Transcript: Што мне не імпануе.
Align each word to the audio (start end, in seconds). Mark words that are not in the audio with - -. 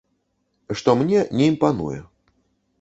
Што 0.79 0.95
мне 1.03 1.19
не 1.37 1.45
імпануе. 1.53 2.03